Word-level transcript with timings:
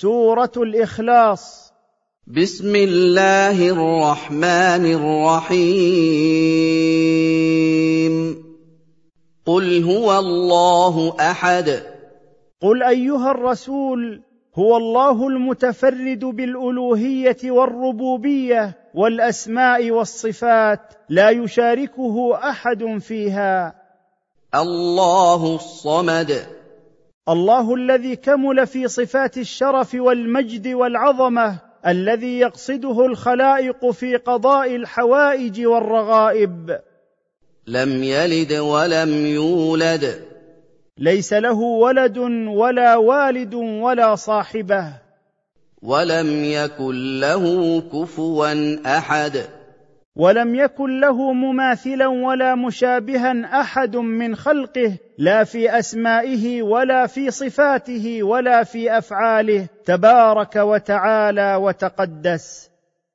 سورة 0.00 0.52
الإخلاص. 0.56 1.72
بسم 2.26 2.76
الله 2.76 3.68
الرحمن 3.68 4.92
الرحيم. 4.92 5.72
قل 9.46 9.82
هو 9.84 10.18
الله 10.18 11.16
أحد. 11.20 11.82
قل 12.62 12.82
أيها 12.82 13.30
الرسول 13.30 14.22
هو 14.54 14.76
الله 14.76 15.28
المتفرد 15.28 16.24
بالألوهية 16.24 17.50
والربوبية 17.50 18.78
والأسماء 18.94 19.90
والصفات 19.90 20.80
لا 21.08 21.30
يشاركه 21.30 22.38
أحد 22.50 22.98
فيها. 23.00 23.74
الله 24.54 25.54
الصمد. 25.54 26.46
الله 27.28 27.74
الذي 27.74 28.16
كمل 28.16 28.66
في 28.66 28.88
صفات 28.88 29.38
الشرف 29.38 29.94
والمجد 29.94 30.68
والعظمة 30.68 31.58
الذي 31.86 32.38
يقصده 32.38 33.06
الخلائق 33.06 33.90
في 33.90 34.16
قضاء 34.16 34.76
الحوائج 34.76 35.66
والرغائب. 35.66 36.78
لم 37.66 38.04
يلد 38.04 38.52
ولم 38.52 39.26
يولد. 39.26 40.22
ليس 40.98 41.32
له 41.32 41.60
ولد 41.60 42.18
ولا 42.48 42.96
والد 42.96 43.54
ولا 43.54 44.14
صاحبة. 44.14 44.92
ولم 45.82 46.44
يكن 46.44 47.20
له 47.20 47.80
كفوا 47.80 48.76
أحد. 48.98 49.42
ولم 50.16 50.54
يكن 50.54 51.00
له 51.00 51.32
مماثلا 51.32 52.06
ولا 52.06 52.54
مشابها 52.54 53.60
أحد 53.60 53.96
من 53.96 54.36
خلقه 54.36 54.96
لا 55.22 55.44
في 55.44 55.78
أسمائه 55.78 56.62
ولا 56.62 57.06
في 57.06 57.30
صفاته 57.30 58.22
ولا 58.22 58.64
في 58.64 58.98
أفعاله 58.98 59.66
تبارك 59.84 60.56
وتعالى 60.56 61.54
وتقدس. 61.54 62.71